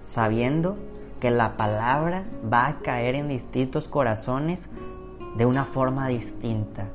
sabiendo 0.03 0.77
que 1.21 1.31
la 1.31 1.57
palabra 1.57 2.25
va 2.53 2.67
a 2.67 2.79
caer 2.81 3.15
en 3.15 3.29
distintos 3.29 3.89
corazones 3.89 4.69
de 5.37 5.47
una 5.47 5.65
forma 5.65 6.09
distinta 6.09 6.89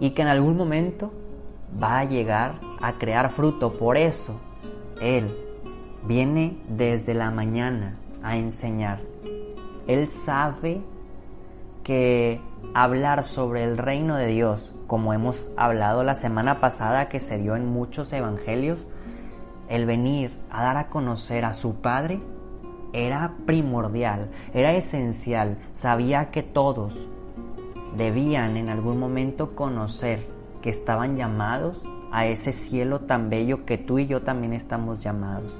y 0.00 0.10
que 0.10 0.22
en 0.22 0.28
algún 0.28 0.56
momento 0.56 1.12
va 1.80 2.00
a 2.00 2.04
llegar 2.04 2.60
a 2.80 2.94
crear 2.94 3.30
fruto. 3.30 3.76
Por 3.76 3.96
eso 3.96 4.40
Él 5.00 5.36
viene 6.04 6.58
desde 6.68 7.14
la 7.14 7.30
mañana 7.30 7.98
a 8.22 8.36
enseñar. 8.36 9.00
Él 9.86 10.08
sabe 10.10 10.80
que 11.88 12.42
hablar 12.74 13.24
sobre 13.24 13.64
el 13.64 13.78
reino 13.78 14.16
de 14.16 14.26
Dios, 14.26 14.74
como 14.86 15.14
hemos 15.14 15.50
hablado 15.56 16.04
la 16.04 16.14
semana 16.14 16.60
pasada 16.60 17.08
que 17.08 17.18
se 17.18 17.38
dio 17.38 17.56
en 17.56 17.64
muchos 17.64 18.12
evangelios, 18.12 18.90
el 19.70 19.86
venir 19.86 20.38
a 20.50 20.62
dar 20.64 20.76
a 20.76 20.88
conocer 20.90 21.46
a 21.46 21.54
su 21.54 21.76
Padre 21.76 22.20
era 22.92 23.36
primordial, 23.46 24.28
era 24.52 24.74
esencial. 24.74 25.56
Sabía 25.72 26.30
que 26.30 26.42
todos 26.42 26.94
debían 27.96 28.58
en 28.58 28.68
algún 28.68 28.98
momento 28.98 29.54
conocer 29.54 30.26
que 30.60 30.68
estaban 30.68 31.16
llamados 31.16 31.82
a 32.12 32.26
ese 32.26 32.52
cielo 32.52 33.00
tan 33.00 33.30
bello 33.30 33.64
que 33.64 33.78
tú 33.78 33.98
y 33.98 34.06
yo 34.06 34.20
también 34.20 34.52
estamos 34.52 35.02
llamados. 35.02 35.58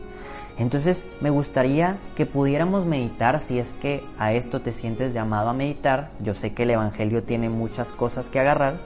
Entonces 0.58 1.04
me 1.20 1.30
gustaría 1.30 1.96
que 2.16 2.26
pudiéramos 2.26 2.84
meditar 2.84 3.40
si 3.40 3.58
es 3.58 3.74
que 3.74 4.02
a 4.18 4.32
esto 4.32 4.60
te 4.60 4.72
sientes 4.72 5.14
llamado 5.14 5.50
a 5.50 5.54
meditar. 5.54 6.10
Yo 6.20 6.34
sé 6.34 6.52
que 6.52 6.64
el 6.64 6.70
Evangelio 6.70 7.22
tiene 7.22 7.48
muchas 7.48 7.90
cosas 7.90 8.26
que 8.28 8.40
agarrar, 8.40 8.78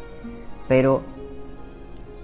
pero 0.68 1.00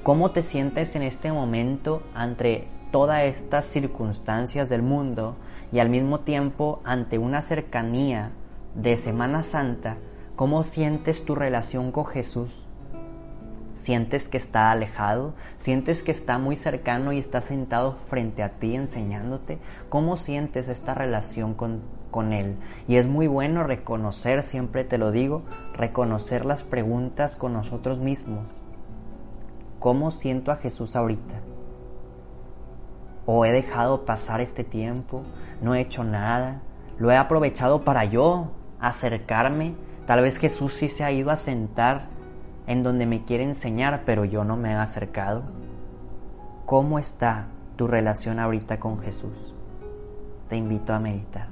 ¿cómo 0.02 0.32
te 0.32 0.42
sientes 0.42 0.94
en 0.96 1.02
este 1.02 1.32
momento 1.32 2.02
ante 2.14 2.68
todas 2.90 3.24
estas 3.24 3.66
circunstancias 3.66 4.68
del 4.68 4.82
mundo 4.82 5.36
y 5.72 5.78
al 5.78 5.88
mismo 5.88 6.20
tiempo 6.20 6.80
ante 6.84 7.18
una 7.18 7.42
cercanía 7.42 8.32
de 8.74 8.96
Semana 8.96 9.42
Santa, 9.42 9.96
¿cómo 10.36 10.62
sientes 10.62 11.24
tu 11.24 11.34
relación 11.34 11.90
con 11.90 12.06
Jesús? 12.06 12.67
¿Sientes 13.88 14.28
que 14.28 14.36
está 14.36 14.70
alejado? 14.70 15.32
¿Sientes 15.56 16.02
que 16.02 16.12
está 16.12 16.36
muy 16.36 16.56
cercano 16.56 17.14
y 17.14 17.18
está 17.18 17.40
sentado 17.40 17.96
frente 18.10 18.42
a 18.42 18.50
ti 18.50 18.76
enseñándote? 18.76 19.60
¿Cómo 19.88 20.18
sientes 20.18 20.68
esta 20.68 20.92
relación 20.92 21.54
con, 21.54 21.80
con 22.10 22.34
Él? 22.34 22.58
Y 22.86 22.96
es 22.96 23.06
muy 23.06 23.28
bueno 23.28 23.64
reconocer, 23.64 24.42
siempre 24.42 24.84
te 24.84 24.98
lo 24.98 25.10
digo, 25.10 25.42
reconocer 25.72 26.44
las 26.44 26.64
preguntas 26.64 27.34
con 27.34 27.54
nosotros 27.54 27.98
mismos. 27.98 28.44
¿Cómo 29.78 30.10
siento 30.10 30.52
a 30.52 30.56
Jesús 30.56 30.94
ahorita? 30.94 31.40
¿O 33.24 33.46
he 33.46 33.52
dejado 33.52 34.04
pasar 34.04 34.42
este 34.42 34.64
tiempo? 34.64 35.22
¿No 35.62 35.74
he 35.74 35.80
hecho 35.80 36.04
nada? 36.04 36.60
¿Lo 36.98 37.10
he 37.10 37.16
aprovechado 37.16 37.84
para 37.84 38.04
yo 38.04 38.50
acercarme? 38.80 39.76
Tal 40.06 40.20
vez 40.20 40.36
Jesús 40.36 40.74
sí 40.74 40.90
se 40.90 41.04
ha 41.04 41.10
ido 41.10 41.30
a 41.30 41.36
sentar 41.36 42.17
en 42.68 42.82
donde 42.82 43.06
me 43.06 43.24
quiere 43.24 43.44
enseñar, 43.44 44.02
pero 44.04 44.26
yo 44.26 44.44
no 44.44 44.56
me 44.56 44.72
he 44.72 44.74
acercado. 44.74 45.42
¿Cómo 46.66 46.98
está 46.98 47.46
tu 47.76 47.86
relación 47.86 48.38
ahorita 48.38 48.78
con 48.78 49.00
Jesús? 49.00 49.54
Te 50.50 50.56
invito 50.56 50.92
a 50.92 51.00
meditar. 51.00 51.48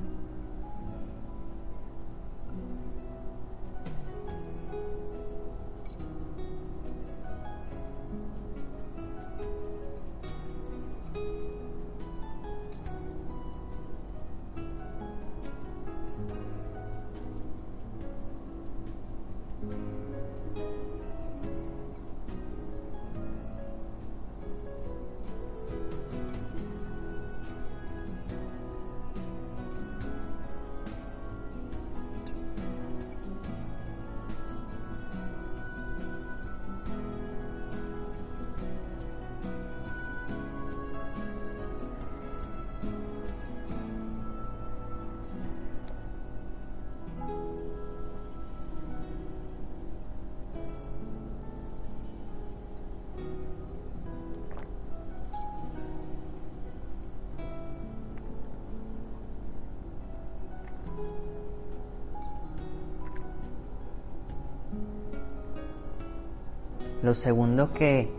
Lo 67.03 67.15
segundo 67.15 67.73
que 67.73 68.11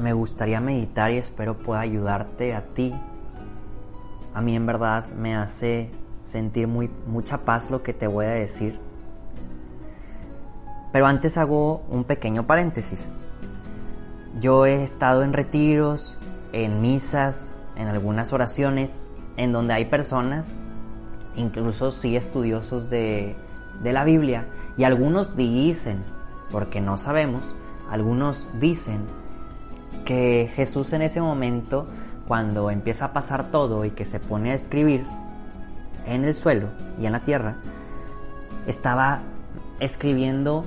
me 0.00 0.12
gustaría 0.12 0.60
meditar 0.60 1.12
y 1.12 1.18
espero 1.18 1.56
pueda 1.56 1.80
ayudarte 1.80 2.54
a 2.54 2.62
ti, 2.62 2.94
a 4.34 4.40
mí 4.40 4.54
en 4.54 4.66
verdad 4.66 5.06
me 5.16 5.34
hace 5.34 5.90
sentir 6.20 6.66
muy, 6.66 6.90
mucha 7.06 7.38
paz 7.38 7.70
lo 7.70 7.82
que 7.82 7.94
te 7.94 8.06
voy 8.06 8.26
a 8.26 8.30
decir. 8.30 8.78
Pero 10.92 11.06
antes 11.06 11.36
hago 11.36 11.82
un 11.88 12.04
pequeño 12.04 12.46
paréntesis. 12.46 13.02
Yo 14.40 14.66
he 14.66 14.82
estado 14.82 15.22
en 15.22 15.32
retiros, 15.32 16.18
en 16.52 16.80
misas, 16.80 17.50
en 17.76 17.88
algunas 17.88 18.32
oraciones, 18.32 18.98
en 19.36 19.52
donde 19.52 19.74
hay 19.74 19.86
personas, 19.86 20.48
incluso 21.36 21.92
sí 21.92 22.16
estudiosos 22.16 22.90
de, 22.90 23.36
de 23.82 23.92
la 23.92 24.04
Biblia, 24.04 24.46
y 24.76 24.84
algunos 24.84 25.36
dicen, 25.36 26.04
porque 26.50 26.80
no 26.80 26.98
sabemos, 26.98 27.42
algunos 27.90 28.48
dicen 28.60 29.06
que 30.04 30.50
Jesús 30.54 30.92
en 30.92 31.02
ese 31.02 31.20
momento, 31.20 31.86
cuando 32.26 32.70
empieza 32.70 33.06
a 33.06 33.12
pasar 33.12 33.50
todo 33.50 33.84
y 33.84 33.90
que 33.90 34.04
se 34.04 34.20
pone 34.20 34.52
a 34.52 34.54
escribir 34.54 35.04
en 36.06 36.24
el 36.24 36.34
suelo 36.34 36.68
y 37.00 37.06
en 37.06 37.12
la 37.12 37.20
tierra, 37.20 37.56
estaba 38.66 39.22
escribiendo 39.80 40.64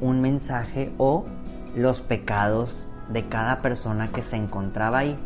un 0.00 0.20
mensaje 0.20 0.92
o 0.98 1.24
los 1.76 2.00
pecados 2.00 2.86
de 3.08 3.26
cada 3.26 3.60
persona 3.60 4.08
que 4.08 4.22
se 4.22 4.36
encontraba 4.36 4.98
ahí. 4.98 5.18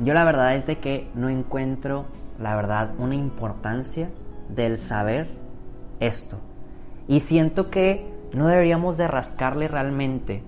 Yo 0.00 0.14
la 0.14 0.24
verdad 0.24 0.54
es 0.54 0.66
de 0.66 0.78
que 0.78 1.10
no 1.14 1.28
encuentro, 1.28 2.06
la 2.38 2.56
verdad, 2.56 2.92
una 2.98 3.14
importancia 3.14 4.10
del 4.48 4.78
saber 4.78 5.28
esto. 6.00 6.38
Y 7.10 7.18
siento 7.18 7.70
que 7.70 8.06
no 8.32 8.46
deberíamos 8.46 8.96
de 8.96 9.08
rascarle 9.08 9.66
realmente 9.66 10.44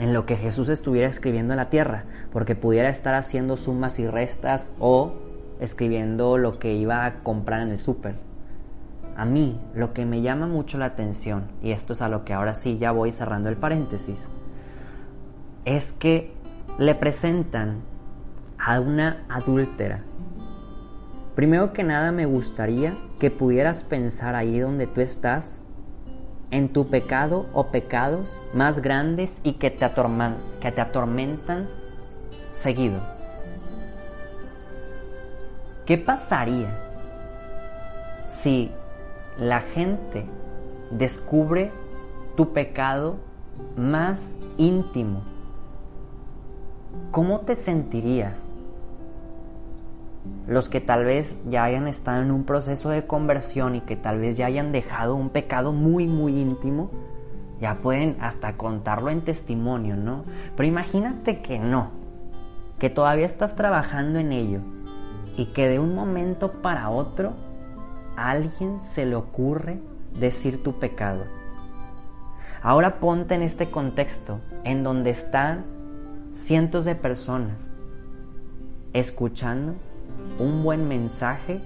en 0.00 0.12
lo 0.12 0.26
que 0.26 0.36
Jesús 0.36 0.68
estuviera 0.68 1.08
escribiendo 1.08 1.52
en 1.52 1.58
la 1.58 1.70
tierra, 1.70 2.06
porque 2.32 2.56
pudiera 2.56 2.88
estar 2.88 3.14
haciendo 3.14 3.56
sumas 3.56 4.00
y 4.00 4.08
restas 4.08 4.72
o 4.80 5.12
escribiendo 5.60 6.38
lo 6.38 6.58
que 6.58 6.74
iba 6.74 7.06
a 7.06 7.22
comprar 7.22 7.62
en 7.62 7.68
el 7.68 7.78
súper. 7.78 8.16
A 9.16 9.24
mí 9.24 9.60
lo 9.76 9.92
que 9.92 10.04
me 10.04 10.22
llama 10.22 10.48
mucho 10.48 10.76
la 10.76 10.86
atención, 10.86 11.44
y 11.62 11.70
esto 11.70 11.92
es 11.92 12.02
a 12.02 12.08
lo 12.08 12.24
que 12.24 12.32
ahora 12.32 12.54
sí 12.54 12.78
ya 12.78 12.90
voy 12.90 13.12
cerrando 13.12 13.48
el 13.48 13.56
paréntesis, 13.56 14.18
es 15.64 15.92
que 15.92 16.34
le 16.80 16.96
presentan 16.96 17.76
a 18.58 18.80
una 18.80 19.24
adúltera. 19.28 20.02
Primero 21.36 21.72
que 21.72 21.84
nada 21.84 22.10
me 22.10 22.26
gustaría 22.26 22.98
que 23.20 23.30
pudieras 23.30 23.84
pensar 23.84 24.34
ahí 24.34 24.58
donde 24.58 24.88
tú 24.88 25.00
estás 25.00 25.61
en 26.52 26.68
tu 26.68 26.86
pecado 26.86 27.46
o 27.54 27.68
pecados 27.68 28.38
más 28.52 28.80
grandes 28.80 29.40
y 29.42 29.54
que 29.54 29.70
te, 29.70 29.90
que 30.60 30.70
te 30.70 30.80
atormentan 30.80 31.66
seguido. 32.54 33.00
¿Qué 35.86 35.98
pasaría 35.98 36.78
si 38.28 38.70
la 39.38 39.60
gente 39.60 40.26
descubre 40.90 41.72
tu 42.36 42.52
pecado 42.52 43.16
más 43.76 44.36
íntimo? 44.58 45.22
¿Cómo 47.10 47.40
te 47.40 47.56
sentirías? 47.56 48.51
Los 50.46 50.68
que 50.68 50.80
tal 50.80 51.04
vez 51.04 51.44
ya 51.48 51.64
hayan 51.64 51.88
estado 51.88 52.22
en 52.22 52.30
un 52.30 52.44
proceso 52.44 52.90
de 52.90 53.06
conversión 53.06 53.74
y 53.74 53.80
que 53.80 53.96
tal 53.96 54.20
vez 54.20 54.36
ya 54.36 54.46
hayan 54.46 54.72
dejado 54.72 55.14
un 55.14 55.30
pecado 55.30 55.72
muy, 55.72 56.06
muy 56.06 56.40
íntimo, 56.40 56.90
ya 57.60 57.76
pueden 57.76 58.16
hasta 58.20 58.56
contarlo 58.56 59.10
en 59.10 59.22
testimonio, 59.22 59.96
¿no? 59.96 60.24
Pero 60.56 60.68
imagínate 60.68 61.42
que 61.42 61.58
no, 61.58 61.90
que 62.78 62.90
todavía 62.90 63.26
estás 63.26 63.54
trabajando 63.54 64.18
en 64.18 64.32
ello 64.32 64.60
y 65.36 65.46
que 65.46 65.68
de 65.68 65.78
un 65.78 65.94
momento 65.94 66.52
para 66.60 66.90
otro 66.90 67.34
a 68.16 68.30
alguien 68.30 68.80
se 68.80 69.06
le 69.06 69.14
ocurre 69.14 69.80
decir 70.18 70.62
tu 70.62 70.78
pecado. 70.78 71.24
Ahora 72.62 73.00
ponte 73.00 73.34
en 73.34 73.42
este 73.42 73.70
contexto 73.70 74.40
en 74.64 74.84
donde 74.84 75.10
están 75.10 75.64
cientos 76.30 76.84
de 76.84 76.94
personas 76.94 77.72
escuchando 78.92 79.74
un 80.38 80.62
buen 80.62 80.88
mensaje 80.88 81.60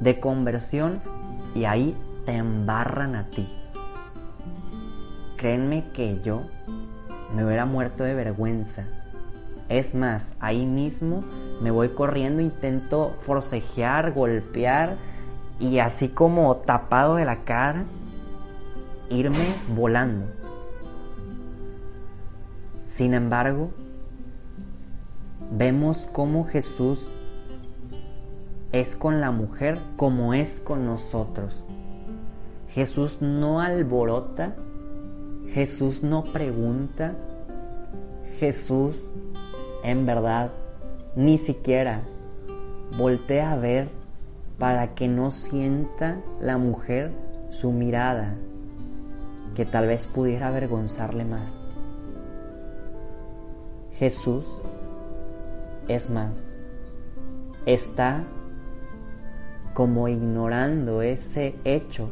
de 0.00 0.20
conversión 0.20 1.00
y 1.54 1.64
ahí 1.64 1.96
te 2.24 2.32
embarran 2.32 3.14
a 3.14 3.24
ti. 3.30 3.48
Créanme 5.36 5.84
que 5.92 6.20
yo 6.20 6.42
me 7.34 7.44
hubiera 7.44 7.64
muerto 7.64 8.04
de 8.04 8.14
vergüenza. 8.14 8.84
Es 9.68 9.94
más, 9.94 10.32
ahí 10.40 10.66
mismo 10.66 11.22
me 11.62 11.70
voy 11.70 11.90
corriendo, 11.90 12.42
intento 12.42 13.16
forcejear, 13.20 14.12
golpear 14.12 14.96
y 15.60 15.78
así 15.78 16.08
como 16.08 16.56
tapado 16.56 17.16
de 17.16 17.24
la 17.24 17.44
cara, 17.44 17.84
irme 19.08 19.54
volando. 19.74 20.26
Sin 22.84 23.14
embargo, 23.14 23.70
vemos 25.52 26.08
cómo 26.12 26.46
Jesús 26.46 27.14
es 28.72 28.96
con 28.96 29.20
la 29.20 29.30
mujer 29.30 29.80
como 29.96 30.34
es 30.34 30.60
con 30.60 30.86
nosotros. 30.86 31.64
Jesús 32.70 33.20
no 33.20 33.60
alborota, 33.60 34.54
Jesús 35.48 36.02
no 36.02 36.24
pregunta, 36.24 37.14
Jesús 38.38 39.10
en 39.82 40.06
verdad, 40.06 40.50
ni 41.16 41.38
siquiera 41.38 42.02
voltea 42.96 43.52
a 43.52 43.56
ver 43.56 43.88
para 44.58 44.94
que 44.94 45.08
no 45.08 45.30
sienta 45.30 46.20
la 46.40 46.58
mujer 46.58 47.12
su 47.48 47.72
mirada, 47.72 48.36
que 49.54 49.64
tal 49.64 49.86
vez 49.88 50.06
pudiera 50.06 50.48
avergonzarle 50.48 51.24
más. 51.24 51.50
Jesús, 53.94 54.44
es 55.88 56.08
más, 56.08 56.50
está 57.66 58.24
como 59.74 60.08
ignorando 60.08 61.02
ese 61.02 61.54
hecho 61.64 62.10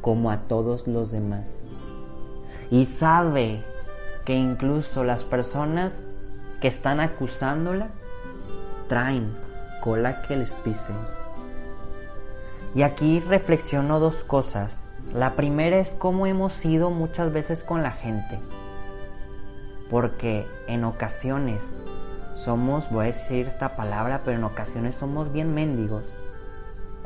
como 0.00 0.30
a 0.30 0.42
todos 0.48 0.86
los 0.86 1.10
demás. 1.10 1.48
Y 2.70 2.86
sabe 2.86 3.62
que 4.24 4.34
incluso 4.34 5.04
las 5.04 5.24
personas 5.24 5.92
que 6.60 6.68
están 6.68 7.00
acusándola 7.00 7.88
traen 8.88 9.36
cola 9.82 10.22
que 10.22 10.36
les 10.36 10.52
pisen. 10.52 10.96
Y 12.74 12.82
aquí 12.82 13.20
reflexiono 13.20 14.00
dos 14.00 14.24
cosas. 14.24 14.86
La 15.14 15.32
primera 15.34 15.78
es 15.78 15.90
cómo 15.92 16.26
hemos 16.26 16.52
sido 16.52 16.90
muchas 16.90 17.32
veces 17.32 17.62
con 17.62 17.82
la 17.82 17.92
gente. 17.92 18.38
Porque 19.90 20.46
en 20.66 20.84
ocasiones 20.84 21.62
somos, 22.34 22.90
voy 22.90 23.04
a 23.04 23.06
decir 23.06 23.46
esta 23.46 23.76
palabra, 23.76 24.22
pero 24.24 24.36
en 24.36 24.44
ocasiones 24.44 24.96
somos 24.96 25.32
bien 25.32 25.54
mendigos. 25.54 26.04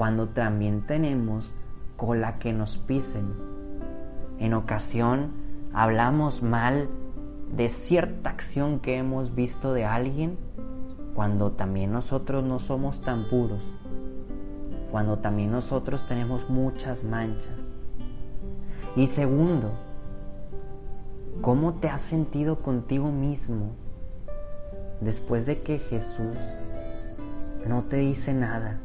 Cuando 0.00 0.28
también 0.28 0.86
tenemos 0.86 1.50
cola 1.98 2.36
que 2.36 2.54
nos 2.54 2.78
pisen. 2.78 3.34
En 4.38 4.54
ocasión 4.54 5.28
hablamos 5.74 6.42
mal 6.42 6.88
de 7.54 7.68
cierta 7.68 8.30
acción 8.30 8.80
que 8.80 8.96
hemos 8.96 9.34
visto 9.34 9.74
de 9.74 9.84
alguien 9.84 10.38
cuando 11.14 11.52
también 11.52 11.92
nosotros 11.92 12.42
no 12.42 12.60
somos 12.60 13.02
tan 13.02 13.24
puros, 13.24 13.60
cuando 14.90 15.18
también 15.18 15.52
nosotros 15.52 16.08
tenemos 16.08 16.48
muchas 16.48 17.04
manchas. 17.04 17.58
Y 18.96 19.06
segundo, 19.06 19.70
¿cómo 21.42 21.74
te 21.74 21.90
has 21.90 22.00
sentido 22.00 22.62
contigo 22.62 23.12
mismo 23.12 23.72
después 25.02 25.44
de 25.44 25.60
que 25.60 25.78
Jesús 25.78 26.38
no 27.68 27.82
te 27.82 27.96
dice 27.96 28.32
nada? 28.32 28.80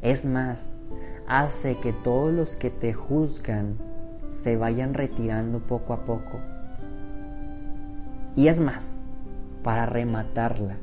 Es 0.00 0.24
más, 0.24 0.68
hace 1.26 1.78
que 1.80 1.92
todos 1.92 2.32
los 2.32 2.56
que 2.56 2.70
te 2.70 2.92
juzgan 2.92 3.76
se 4.30 4.56
vayan 4.56 4.94
retirando 4.94 5.58
poco 5.58 5.92
a 5.92 6.04
poco. 6.04 6.38
Y 8.36 8.48
es 8.48 8.60
más, 8.60 9.00
para 9.64 9.86
rematarla, 9.86 10.76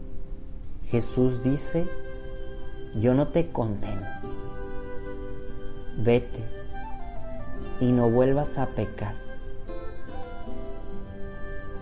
Jesús 0.86 1.44
dice, 1.44 1.88
yo 3.00 3.14
no 3.14 3.30
te 3.30 3.52
condeno, 3.52 4.06
vete 5.98 6.44
y 7.80 7.92
no 7.92 8.10
vuelvas 8.10 8.58
a 8.58 8.68
pecar. 8.68 9.16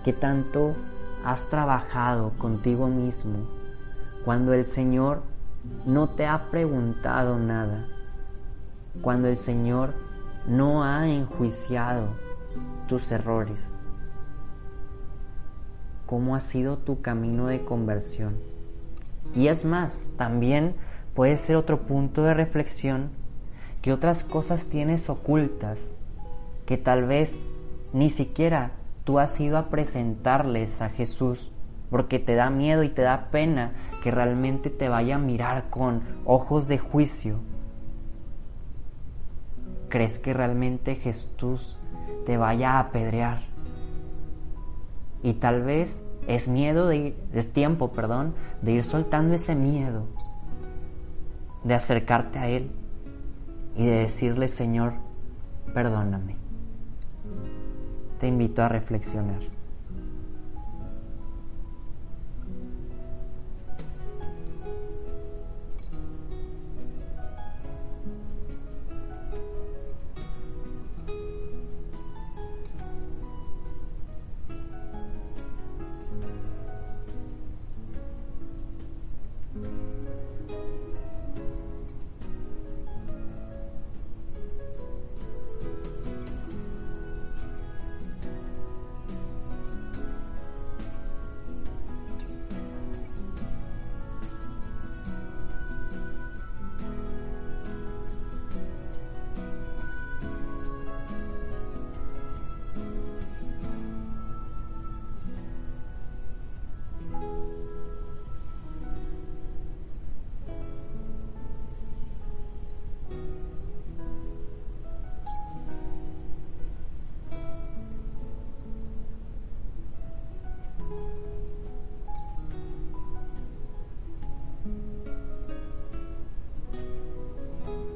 ¿Qué 0.04 0.14
tanto 0.14 0.76
has 1.24 1.50
trabajado 1.50 2.32
contigo 2.38 2.88
mismo 2.88 3.48
cuando 4.26 4.54
el 4.54 4.66
Señor 4.66 5.24
no 5.86 6.10
te 6.10 6.26
ha 6.26 6.50
preguntado 6.52 7.40
nada? 7.40 7.86
Cuando 9.02 9.28
el 9.28 9.38
Señor 9.38 9.94
no 10.48 10.84
ha 10.84 11.08
enjuiciado 11.08 12.10
tus 12.88 13.12
errores. 13.12 13.72
¿Cómo 16.06 16.36
ha 16.36 16.42
sido 16.42 16.78
tu 16.78 17.02
camino 17.02 17.48
de 17.48 17.64
conversión? 17.64 18.38
Y 19.34 19.48
es 19.48 19.66
más, 19.66 20.04
también 20.18 20.76
puede 21.14 21.38
ser 21.38 21.56
otro 21.56 21.82
punto 21.82 22.24
de 22.24 22.34
reflexión 22.34 23.10
que 23.82 23.94
otras 23.94 24.24
cosas 24.24 24.68
tienes 24.68 25.10
ocultas 25.10 25.80
que 26.66 26.78
tal 26.78 27.06
vez 27.06 27.40
ni 27.94 28.10
siquiera 28.10 28.72
tú 29.04 29.20
has 29.20 29.40
ido 29.40 29.58
a 29.58 29.70
presentarles 29.70 30.82
a 30.82 30.90
Jesús 30.90 31.52
porque 31.90 32.20
te 32.20 32.36
da 32.36 32.50
miedo 32.50 32.84
y 32.84 32.90
te 32.90 33.02
da 33.02 33.30
pena 33.30 33.74
que 34.04 34.12
realmente 34.12 34.70
te 34.70 34.90
vaya 34.90 35.16
a 35.16 35.18
mirar 35.18 35.70
con 35.70 36.04
ojos 36.26 36.68
de 36.68 36.78
juicio 36.78 37.40
¿Crees 39.94 40.18
que 40.18 40.34
realmente 40.34 40.96
Jesús 40.96 41.78
te 42.26 42.36
vaya 42.36 42.72
a 42.72 42.80
apedrear? 42.80 43.42
Y 45.22 45.34
tal 45.34 45.62
vez 45.62 46.02
es 46.26 46.48
miedo 46.48 46.88
de 46.88 47.16
es 47.32 47.54
tiempo, 47.54 47.92
perdón, 47.92 48.34
de 48.64 48.72
ir 48.72 48.84
soltando 48.86 49.36
ese 49.36 49.54
miedo, 49.54 50.08
de 51.64 51.76
acercarte 51.76 52.40
a 52.40 52.48
Él 52.48 52.72
y 53.76 53.86
de 53.86 54.00
decirle, 54.00 54.48
Señor, 54.48 54.94
perdóname. 55.76 56.38
Te 58.20 58.26
invito 58.26 58.64
a 58.64 58.70
reflexionar. 58.70 59.44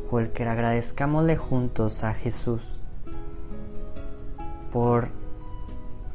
Que 0.10 0.44
agradezcámosle 0.48 1.36
juntos 1.36 2.06
a 2.06 2.14
Jesús 2.14 2.80
por 4.72 5.10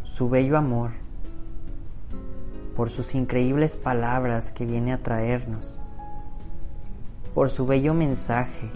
su 0.02 0.30
bello 0.30 0.56
amor, 0.56 0.92
por 2.74 2.88
sus 2.88 3.14
increíbles 3.14 3.76
palabras 3.76 4.50
que 4.52 4.64
viene 4.64 4.94
a 4.94 5.02
traernos, 5.02 5.78
por 7.34 7.50
su 7.50 7.66
bello 7.66 7.92
mensaje, 7.92 8.70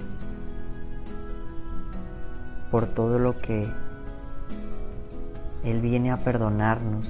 por 2.71 2.87
todo 2.87 3.19
lo 3.19 3.39
que 3.39 3.67
Él 5.65 5.81
viene 5.81 6.11
a 6.11 6.19
perdonarnos, 6.19 7.07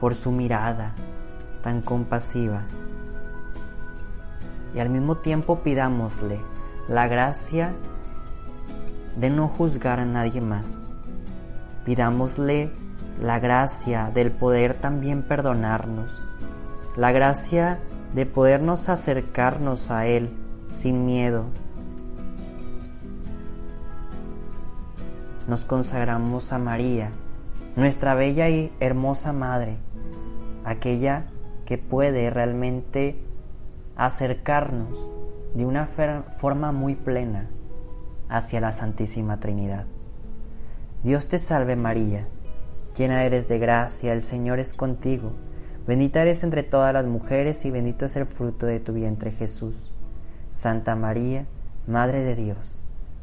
por 0.00 0.14
su 0.14 0.32
mirada 0.32 0.94
tan 1.62 1.82
compasiva. 1.82 2.62
Y 4.74 4.78
al 4.80 4.88
mismo 4.88 5.18
tiempo 5.18 5.60
pidámosle 5.60 6.55
la 6.88 7.08
gracia 7.08 7.72
de 9.16 9.30
no 9.30 9.48
juzgar 9.48 9.98
a 9.98 10.04
nadie 10.04 10.40
más. 10.40 10.66
Pidámosle 11.84 12.70
la 13.20 13.38
gracia 13.38 14.10
del 14.14 14.30
poder 14.30 14.74
también 14.74 15.22
perdonarnos, 15.22 16.20
la 16.96 17.12
gracia 17.12 17.80
de 18.14 18.26
podernos 18.26 18.88
acercarnos 18.88 19.90
a 19.90 20.06
Él 20.06 20.30
sin 20.68 21.06
miedo. 21.06 21.46
Nos 25.48 25.64
consagramos 25.64 26.52
a 26.52 26.58
María, 26.58 27.10
nuestra 27.74 28.14
bella 28.14 28.48
y 28.48 28.72
hermosa 28.80 29.32
Madre, 29.32 29.76
aquella 30.64 31.26
que 31.64 31.78
puede 31.78 32.30
realmente 32.30 33.22
acercarnos 33.96 35.16
de 35.56 35.64
una 35.64 35.86
forma 35.86 36.70
muy 36.70 36.94
plena 36.94 37.48
hacia 38.28 38.60
la 38.60 38.72
Santísima 38.72 39.40
Trinidad. 39.40 39.86
Dios 41.02 41.28
te 41.28 41.38
salve 41.38 41.76
María, 41.76 42.28
llena 42.94 43.24
eres 43.24 43.48
de 43.48 43.58
gracia, 43.58 44.12
el 44.12 44.20
Señor 44.20 44.58
es 44.58 44.74
contigo, 44.74 45.32
Bendita 45.86 46.20
eres 46.20 46.42
entre 46.42 46.62
todas 46.62 46.92
las 46.92 47.06
mujeres 47.06 47.64
y 47.64 47.70
bendito 47.70 48.04
es 48.04 48.16
el 48.16 48.26
fruto 48.26 48.66
de 48.66 48.80
tu 48.80 48.92
vientre 48.92 49.30
Jesús. 49.30 49.92
Santa 50.50 50.96
María, 50.96 51.46
Madre 51.86 52.24
de 52.24 52.34
Dios, 52.34 52.82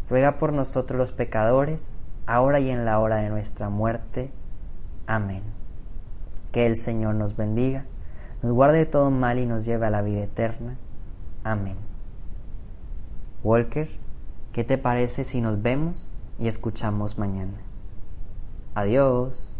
ruega 0.09 0.37
por 0.37 0.53
nosotros 0.53 0.97
los 0.97 1.11
pecadores, 1.11 1.93
ahora 2.25 2.61
y 2.61 2.69
en 2.69 2.85
la 2.85 2.99
hora 2.99 3.17
de 3.17 3.29
nuestra 3.29 3.69
muerte. 3.69 4.31
Amén. 5.05 5.43
Que 6.53 6.65
el 6.65 6.77
Señor 6.77 7.15
nos 7.15 7.35
bendiga, 7.35 7.85
nos 8.41 8.53
guarde 8.53 8.77
de 8.77 8.85
todo 8.85 9.11
mal 9.11 9.37
y 9.37 9.45
nos 9.45 9.65
lleve 9.65 9.85
a 9.85 9.91
la 9.91 10.01
vida 10.01 10.23
eterna. 10.23 10.77
Amén. 11.43 11.92
Walker, 13.43 13.89
¿qué 14.53 14.63
te 14.63 14.77
parece 14.77 15.25
si 15.25 15.41
nos 15.41 15.61
vemos 15.61 16.09
y 16.39 16.47
escuchamos 16.47 17.17
mañana? 17.17 17.59
Adiós. 18.73 19.59